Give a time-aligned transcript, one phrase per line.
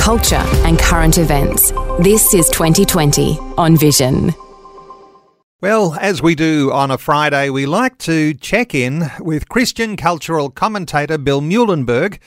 [0.00, 1.72] culture, and current events.
[2.00, 4.34] This is 2020 on Vision.
[5.60, 10.48] Well, as we do on a Friday, we like to check in with Christian cultural
[10.48, 12.18] commentator Bill Muehlenberg.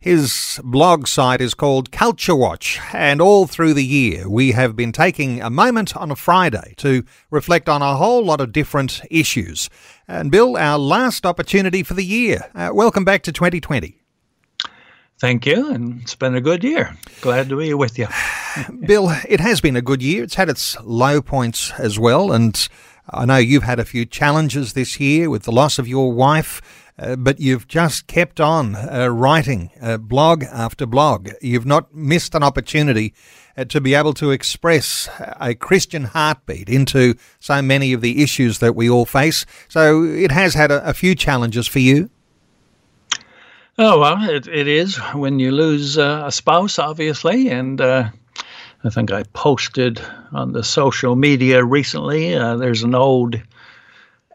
[0.00, 4.92] His blog site is called Culture Watch, and all through the year we have been
[4.92, 9.68] taking a moment on a Friday to reflect on a whole lot of different issues.
[10.06, 12.50] And Bill, our last opportunity for the year.
[12.54, 13.98] Uh, welcome back to 2020.
[15.20, 16.96] Thank you, and it's been a good year.
[17.22, 18.06] Glad to be with you.
[18.86, 20.22] Bill, it has been a good year.
[20.22, 22.68] It's had its low points as well, and
[23.10, 26.62] I know you've had a few challenges this year with the loss of your wife,
[26.98, 31.30] uh, but you've just kept on uh, writing uh, blog after blog.
[31.42, 33.12] You've not missed an opportunity
[33.56, 35.08] uh, to be able to express
[35.40, 39.44] a Christian heartbeat into so many of the issues that we all face.
[39.66, 42.10] So it has had a, a few challenges for you.
[43.80, 47.48] Oh, well, it, it is when you lose uh, a spouse, obviously.
[47.48, 48.10] And uh,
[48.82, 53.40] I think I posted on the social media recently uh, there's an old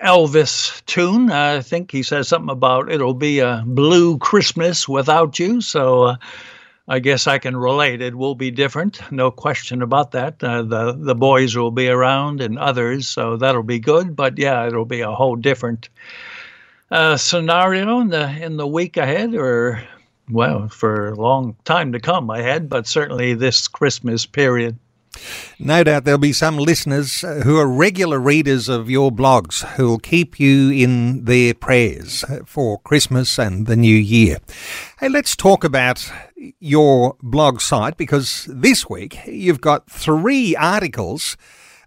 [0.01, 1.29] Elvis tune.
[1.29, 5.59] I think he says something about it'll be a blue Christmas without you.
[5.59, 6.15] So uh,
[6.87, 8.01] I guess I can relate.
[8.01, 10.41] It will be different, no question about that.
[10.41, 14.15] Uh, the the boys will be around and others, so that'll be good.
[14.15, 15.89] But yeah, it'll be a whole different
[16.93, 19.83] uh, scenario in the in the week ahead, or
[20.29, 24.77] well, for a long time to come ahead, but certainly this Christmas period.
[25.59, 29.99] No doubt there'll be some listeners who are regular readers of your blogs who will
[29.99, 34.37] keep you in their prayers for Christmas and the new year.
[34.99, 36.11] Hey, let's talk about
[36.59, 41.37] your blog site because this week you've got three articles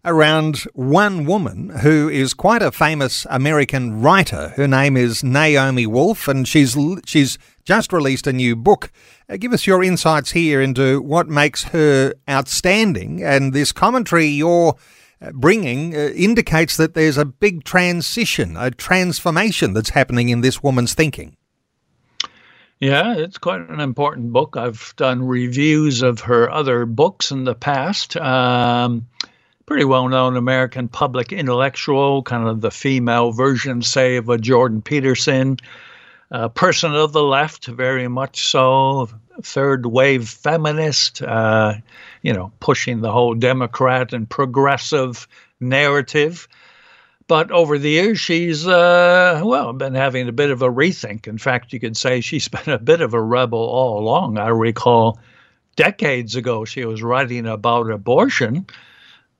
[0.06, 4.50] around one woman who is quite a famous American writer.
[4.50, 8.92] Her name is Naomi Wolf, and she's she's just released a new book.
[9.28, 14.76] Uh, give us your insights here into what makes her outstanding, and this commentary you're
[15.20, 20.62] uh, bringing uh, indicates that there's a big transition, a transformation that's happening in this
[20.62, 21.36] woman's thinking.
[22.78, 24.56] Yeah, it's quite an important book.
[24.56, 28.16] I've done reviews of her other books in the past.
[28.18, 29.06] Um,
[29.66, 34.81] pretty well known American public intellectual, kind of the female version, say, of a Jordan
[34.81, 35.56] Peterson,
[36.31, 39.09] a person of the left, very much so,
[39.43, 41.75] third wave feminist, uh,
[42.22, 45.27] you know, pushing the whole Democrat and progressive
[45.60, 46.47] narrative.
[47.28, 51.27] But over the years, she's, uh, well, been having a bit of a rethink.
[51.27, 54.38] In fact, you could say she's been a bit of a rebel all along.
[54.38, 55.19] I recall
[55.75, 58.66] decades ago, she was writing about abortion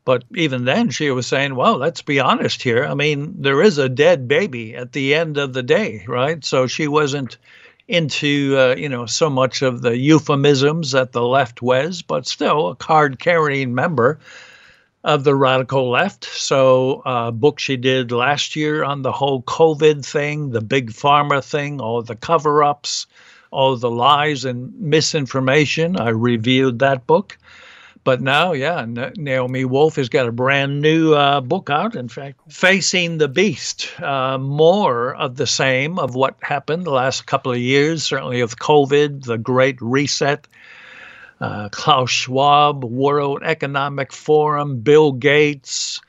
[0.07, 2.85] but even then, she was saying, well, let's be honest here.
[2.85, 6.43] I mean, there is a dead baby at the end of the day, right?
[6.45, 7.39] So she wasn't
[7.89, 12.69] into, uh, you know, so much of the euphemisms that the left was, but still
[12.69, 14.21] a card carrying member
[15.03, 16.25] of the radical left.
[16.25, 20.93] So, a uh, book she did last year on the whole COVID thing, the big
[20.93, 23.09] pharma thing, all the cover ups,
[23.51, 25.97] all the lies and misinformation.
[25.97, 27.39] I reviewed that book.
[28.07, 31.97] But now, yeah, Naomi Wolf has got a brand new uh, book out.
[31.97, 37.27] In fact, Facing the Beast, uh, more of the same of what happened the last
[37.27, 40.47] couple of years, certainly of COVID, the Great Reset,
[41.41, 46.01] uh, Klaus Schwab, World Economic Forum, Bill Gates,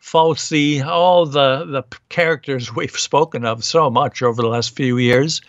[0.00, 5.42] Fauci, all the, the characters we've spoken of so much over the last few years.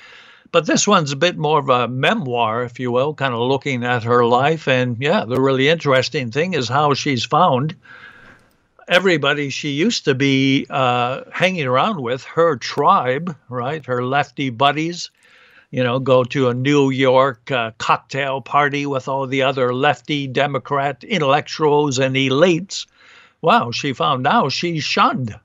[0.53, 3.83] But this one's a bit more of a memoir, if you will, kind of looking
[3.83, 4.67] at her life.
[4.67, 7.75] And yeah, the really interesting thing is how she's found
[8.87, 13.83] everybody she used to be uh, hanging around with, her tribe, right?
[13.83, 15.09] Her lefty buddies,
[15.71, 20.27] you know, go to a New York uh, cocktail party with all the other lefty
[20.27, 22.85] Democrat intellectuals and elites.
[23.41, 25.35] Wow, she found now she's shunned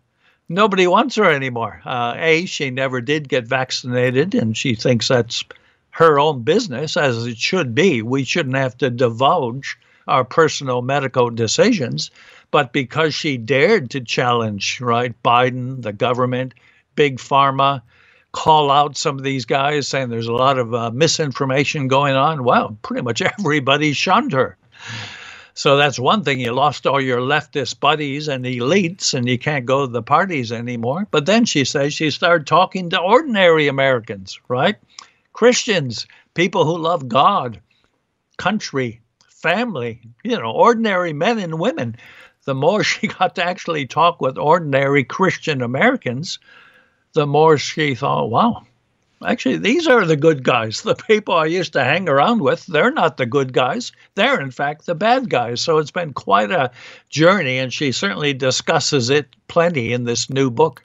[0.49, 1.81] nobody wants her anymore.
[1.85, 5.45] Uh, a, she never did get vaccinated, and she thinks that's
[5.91, 8.03] her own business, as it should be.
[8.03, 12.11] We shouldn't have to divulge our personal medical decisions.
[12.51, 16.55] But because she dared to challenge, right, Biden, the government,
[16.95, 17.83] big pharma,
[18.33, 22.45] call out some of these guys saying there's a lot of uh, misinformation going on,
[22.45, 24.57] well, pretty much everybody shunned her.
[25.59, 26.39] So that's one thing.
[26.39, 30.53] You lost all your leftist buddies and elites, and you can't go to the parties
[30.53, 31.09] anymore.
[31.11, 34.77] But then she says she started talking to ordinary Americans, right?
[35.33, 37.61] Christians, people who love God,
[38.37, 41.97] country, family, you know, ordinary men and women.
[42.45, 46.39] The more she got to actually talk with ordinary Christian Americans,
[47.15, 48.63] the more she thought, wow,
[49.25, 50.83] Actually, these are the good guys.
[50.83, 53.91] The people I used to hang around with, they're not the good guys.
[54.15, 55.61] They're, in fact, the bad guys.
[55.61, 56.71] So it's been quite a
[57.11, 60.85] journey, and she certainly discusses it plenty in this new book.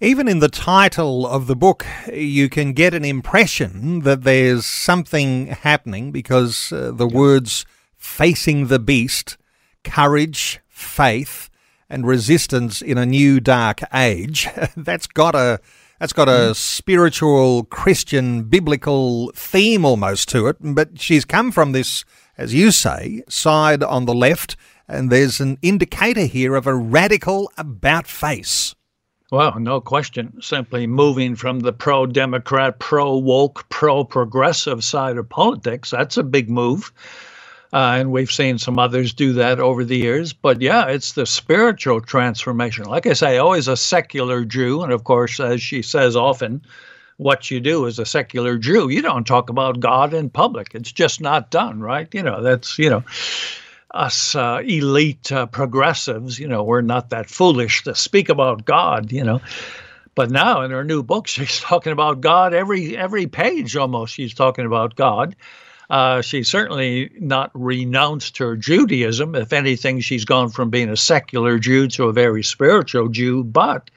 [0.00, 5.48] Even in the title of the book, you can get an impression that there's something
[5.48, 7.66] happening because uh, the words
[7.98, 9.36] facing the beast,
[9.84, 11.50] courage, faith,
[11.90, 15.60] and resistance in a new dark age, that's got a
[16.00, 20.56] that's got a spiritual, Christian, biblical theme almost to it.
[20.58, 22.06] But she's come from this,
[22.38, 24.56] as you say, side on the left,
[24.88, 28.74] and there's an indicator here of a radical about face.
[29.30, 30.40] Well, no question.
[30.40, 36.22] Simply moving from the pro Democrat, pro woke, pro progressive side of politics, that's a
[36.22, 36.92] big move.
[37.72, 40.32] Uh, and we've seen some others do that over the years.
[40.32, 42.84] But yeah, it's the spiritual transformation.
[42.84, 44.82] Like I say, always a secular Jew.
[44.82, 46.62] And of course, as she says often,
[47.18, 50.74] what you do as a secular Jew, you don't talk about God in public.
[50.74, 52.08] It's just not done, right?
[52.12, 53.04] You know, that's, you know,
[53.92, 59.12] us uh, elite uh, progressives, you know, we're not that foolish to speak about God,
[59.12, 59.40] you know.
[60.14, 64.14] But now in her new book, she's talking about God every every page almost.
[64.14, 65.36] She's talking about God.
[65.90, 69.34] Uh, she's certainly not renounced her Judaism.
[69.34, 73.42] If anything, she's gone from being a secular Jew to a very spiritual Jew.
[73.42, 73.90] But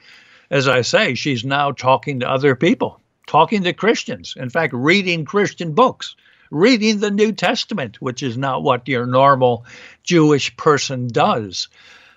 [0.50, 4.34] as I say, she's now talking to other people, talking to Christians.
[4.36, 6.16] In fact, reading Christian books,
[6.50, 9.64] reading the New Testament, which is not what your normal
[10.02, 11.68] Jewish person does.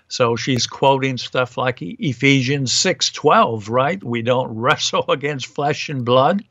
[0.08, 4.02] So she's quoting stuff like Ephesians 6:12, right?
[4.02, 6.44] We don't wrestle against flesh and blood,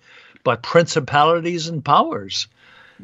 [0.45, 2.47] but principalities and powers.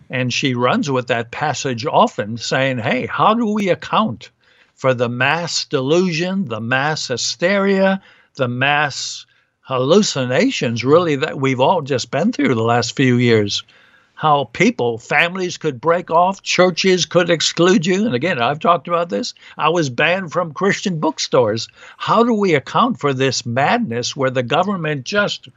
[0.10, 4.31] And she runs with that passage often, saying, Hey, how do we account
[4.74, 8.01] for the mass delusion, the mass hysteria,
[8.36, 9.25] the mass
[9.62, 13.63] hallucinations, really, that we've all just been through the last few years?
[14.16, 18.06] How people, families could break off, churches could exclude you.
[18.06, 19.34] And again, I've talked about this.
[19.57, 21.68] I was banned from Christian bookstores.
[21.98, 25.50] How do we account for this madness where the government just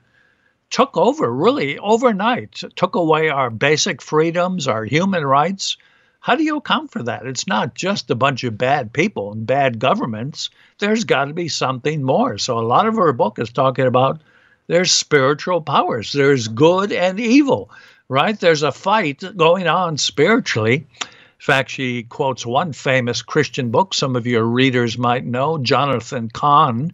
[0.71, 5.77] took over really overnight, took away our basic freedoms, our human rights.
[6.21, 7.27] How do you account for that?
[7.27, 10.51] It's not just a bunch of bad people and bad governments.
[10.79, 12.37] There's got to be something more.
[12.39, 14.21] So a lot of her book is talking about
[14.67, 17.71] there's spiritual powers, there's good and evil,
[18.09, 18.39] right?
[18.39, 20.87] There's a fight going on spiritually.
[21.01, 21.07] In
[21.39, 26.93] fact, she quotes one famous Christian book some of your readers might know, Jonathan Cahn,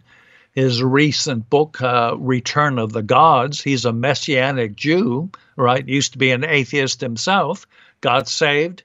[0.53, 3.61] his recent book, uh, Return of the Gods.
[3.61, 5.87] He's a messianic Jew, right?
[5.87, 7.67] Used to be an atheist himself,
[8.01, 8.83] got saved.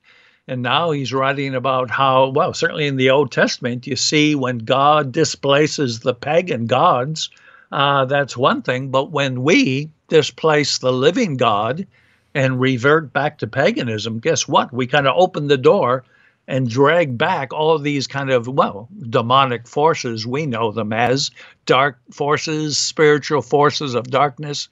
[0.48, 4.58] And now he's writing about how, well, certainly in the Old Testament, you see when
[4.58, 7.28] God displaces the pagan gods,
[7.70, 8.90] uh, that's one thing.
[8.90, 11.86] But when we displace the living God
[12.34, 14.72] and revert back to paganism, guess what?
[14.72, 16.04] We kind of open the door
[16.48, 21.30] and drag back all these kind of, well, demonic forces, we know them as
[21.66, 24.68] dark forces, spiritual forces of darkness.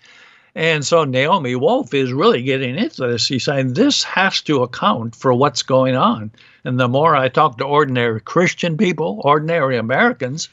[0.55, 3.27] And so Naomi Wolf is really getting into this.
[3.27, 6.31] She's saying this has to account for what's going on.
[6.65, 10.49] And the more I talk to ordinary Christian people, ordinary Americans,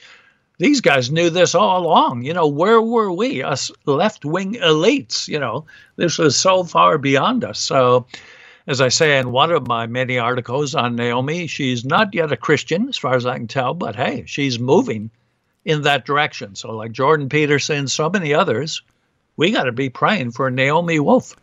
[0.58, 2.24] these guys knew this all along.
[2.24, 5.30] You know, where were we, us left wing elites?
[5.30, 5.66] You know,
[5.96, 7.60] this was so far beyond us.
[7.60, 8.06] So
[8.68, 12.38] as I say in one of my many articles on Naomi, she's not yet a
[12.38, 15.10] Christian, as far as I can tell, but hey, she's moving
[15.66, 16.56] in that direction.
[16.56, 18.82] So, like Jordan Peterson, so many others,
[19.38, 21.36] we got to be praying for Naomi Wolf.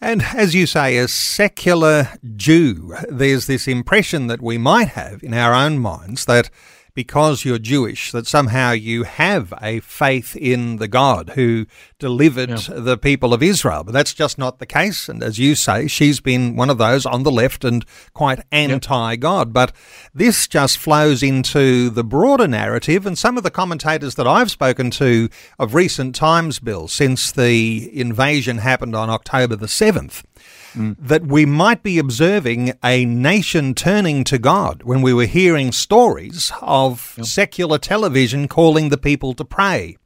[0.00, 5.34] And as you say, as secular Jew, there's this impression that we might have in
[5.34, 6.50] our own minds that
[6.98, 11.64] because you're Jewish that somehow you have a faith in the God who
[12.00, 12.58] delivered yeah.
[12.70, 13.84] the people of Israel.
[13.84, 15.08] But that's just not the case.
[15.08, 19.14] And as you say, she's been one of those on the left and quite anti
[19.14, 19.52] God.
[19.52, 19.70] But
[20.12, 23.06] this just flows into the broader narrative.
[23.06, 27.96] And some of the commentators that I've spoken to of recent times, Bill, since the
[27.96, 30.24] invasion happened on October the 7th,
[30.72, 30.96] mm.
[30.98, 36.52] that we might be observing a nation turning to God when we were hearing stories
[36.60, 37.26] of yep.
[37.26, 39.96] secular television calling the people to pray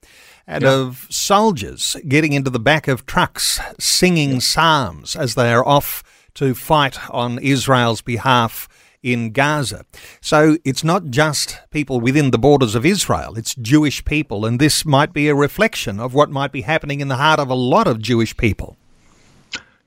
[0.47, 0.73] and yep.
[0.73, 4.43] of soldiers getting into the back of trucks singing yep.
[4.43, 6.03] psalms as they are off
[6.35, 8.69] to fight on Israel's behalf
[9.03, 9.85] in Gaza.
[10.21, 14.85] So it's not just people within the borders of Israel, it's Jewish people, and this
[14.85, 17.87] might be a reflection of what might be happening in the heart of a lot
[17.87, 18.77] of Jewish people.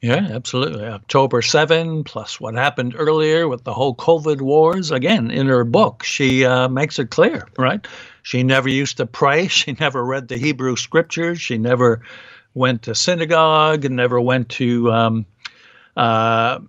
[0.02, 0.86] Yeah, absolutely.
[0.86, 4.92] October 7, plus what happened earlier with the whole COVID wars.
[4.92, 7.86] Again, in her book, she uh, makes it clear, right?
[8.22, 9.48] She never used to pray.
[9.56, 11.42] She never read the Hebrew scriptures.
[11.42, 12.02] She never
[12.54, 15.25] went to synagogue and never went to, um,
[15.98, 16.60] uh,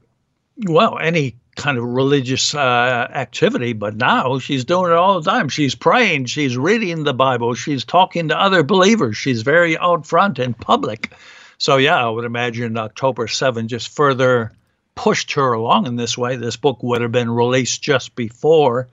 [0.67, 3.73] well, any kind of religious uh, activity.
[3.73, 5.49] But now she's doing it all the time.
[5.49, 6.27] She's praying.
[6.27, 7.55] She's reading the Bible.
[7.55, 9.17] She's talking to other believers.
[9.17, 11.13] She's very out front in public.
[11.59, 14.53] So yeah, I would imagine October 7 just further
[14.95, 16.37] pushed her along in this way.
[16.37, 18.89] This book would have been released just before,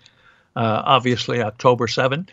[0.55, 2.27] uh, obviously, October 7.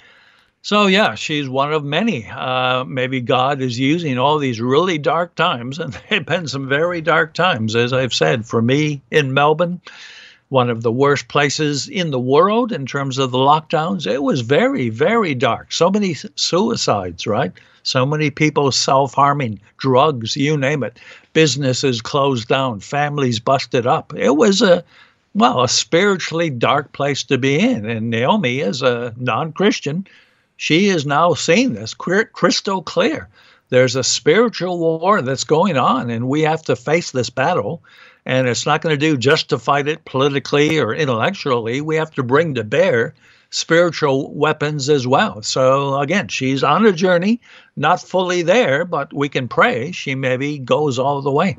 [0.62, 2.28] So yeah, she's one of many.
[2.28, 7.00] Uh, maybe God is using all these really dark times, and they've been some very
[7.00, 8.44] dark times, as I've said.
[8.44, 9.80] For me in Melbourne,
[10.50, 14.04] one of the worst places in the world in terms of the lockdowns.
[14.06, 15.72] It was very, very dark.
[15.72, 17.52] So many suicides, right?
[17.84, 20.98] So many people self harming, drugs, you name it.
[21.32, 24.12] Businesses closed down, families busted up.
[24.16, 24.84] It was a,
[25.34, 27.88] well, a spiritually dark place to be in.
[27.88, 30.04] And Naomi, is a non Christian,
[30.56, 33.28] she is now seeing this crystal clear.
[33.68, 37.82] There's a spiritual war that's going on, and we have to face this battle
[38.26, 41.80] and it's not going to do just to fight it politically or intellectually.
[41.80, 43.14] We have to bring to bear
[43.50, 45.42] spiritual weapons as well.
[45.42, 47.40] So again, she's on a journey,
[47.76, 51.58] not fully there, but we can pray she maybe goes all the way.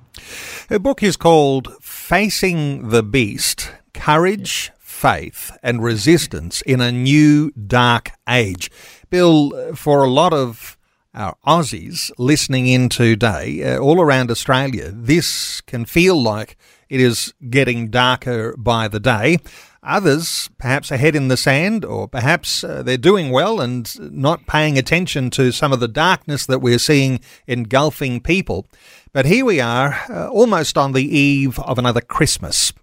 [0.70, 8.12] Her book is called Facing the Beast Courage, Faith, and Resistance in a New Dark
[8.28, 8.72] Age.
[9.10, 10.78] Bill, for a lot of
[11.14, 16.58] our Aussies listening in today, uh, all around Australia, this can feel like
[16.90, 19.38] it is getting darker by the day.
[19.84, 24.46] Others, perhaps a head in the sand, or perhaps uh, they're doing well and not
[24.46, 28.68] paying attention to some of the darkness that we're seeing engulfing people.
[29.12, 32.74] But here we are, uh, almost on the eve of another Christmas.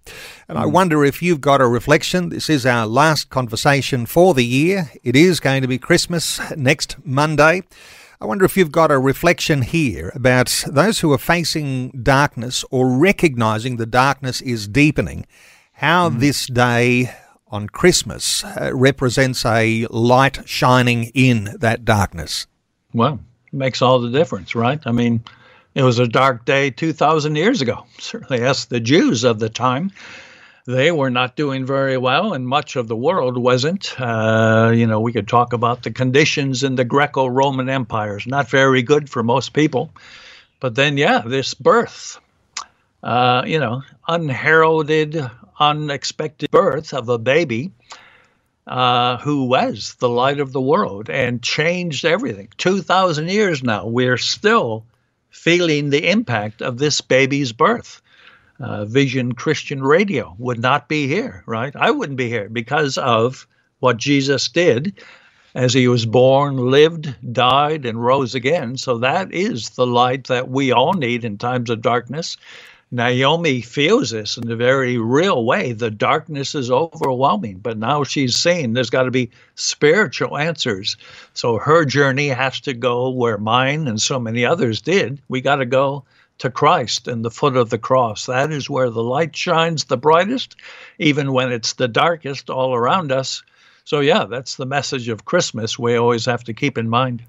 [0.48, 0.72] And I hmm.
[0.72, 2.30] wonder if you've got a reflection.
[2.30, 4.90] This is our last conversation for the year.
[5.04, 7.62] It is going to be Christmas next Monday.
[8.20, 12.98] I wonder if you've got a reflection here about those who are facing darkness or
[12.98, 15.24] recognizing the darkness is deepening,
[15.74, 16.18] how mm.
[16.18, 17.14] this day
[17.46, 22.48] on Christmas uh, represents a light shining in that darkness.
[22.92, 23.20] Well,
[23.52, 24.80] it makes all the difference, right?
[24.84, 25.22] I mean,
[25.76, 27.86] it was a dark day 2,000 years ago.
[28.00, 29.92] Certainly, ask the Jews of the time
[30.68, 33.98] they were not doing very well, and much of the world wasn't.
[33.98, 38.50] Uh, you know, we could talk about the conditions in the Greco Roman empires, not
[38.50, 39.90] very good for most people.
[40.60, 42.20] But then, yeah, this birth,
[43.02, 45.18] uh, you know, unheralded,
[45.58, 47.72] unexpected birth of a baby
[48.66, 52.48] uh, who was the light of the world and changed everything.
[52.58, 54.84] 2,000 years now, we're still
[55.30, 58.02] feeling the impact of this baby's birth
[58.60, 61.74] uh, Vision Christian Radio would not be here, right?
[61.76, 63.46] I wouldn't be here because of
[63.80, 65.00] what Jesus did
[65.54, 68.76] as he was born, lived, died, and rose again.
[68.76, 72.36] So that is the light that we all need in times of darkness.
[72.90, 75.72] Naomi feels this in a very real way.
[75.72, 80.96] The darkness is overwhelming, but now she's seeing there's got to be spiritual answers.
[81.34, 85.20] So her journey has to go where mine and so many others did.
[85.28, 86.04] We got to go
[86.38, 88.26] to Christ and the foot of the cross.
[88.26, 90.56] That is where the light shines the brightest,
[90.98, 93.42] even when it's the darkest all around us.
[93.84, 97.22] So, yeah, that's the message of Christmas we always have to keep in mind.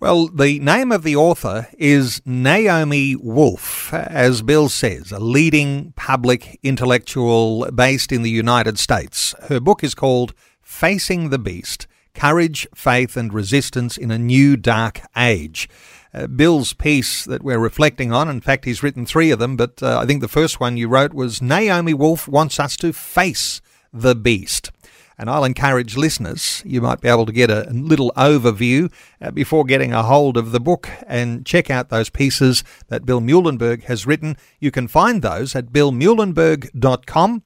[0.00, 6.58] Well, the name of the author is Naomi Wolf, as Bill says, a leading public
[6.62, 9.34] intellectual based in the United States.
[9.48, 10.32] Her book is called
[10.62, 15.68] Facing the Beast Courage, Faith, and Resistance in a New Dark Age
[16.14, 18.28] uh, Bill's piece that we're reflecting on.
[18.28, 20.88] In fact, he's written three of them, but uh, I think the first one you
[20.88, 23.60] wrote was Naomi Wolf wants us to face
[23.92, 24.70] the beast.
[25.18, 29.64] And I'll encourage listeners, you might be able to get a little overview uh, before
[29.64, 34.06] getting a hold of the book and check out those pieces that Bill Muehlenberg has
[34.06, 34.36] written.
[34.58, 37.42] You can find those at billmuehlenberg.com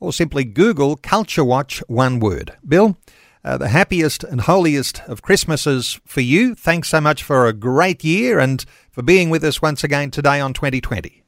[0.00, 2.56] or simply Google Culture Watch one word.
[2.66, 2.96] Bill,
[3.44, 6.54] uh, the happiest and holiest of Christmases for you.
[6.54, 10.40] Thanks so much for a great year and for being with us once again today
[10.40, 11.22] on 2020.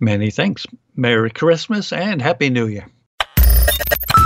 [0.00, 0.66] Many thanks.
[0.96, 2.86] Merry Christmas and Happy New Year.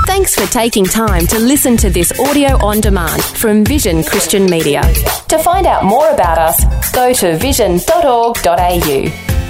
[0.06, 4.82] Thanks for taking time to listen to this audio on demand from Vision Christian Media.
[5.28, 9.43] To find out more about us, go to vision.org.au.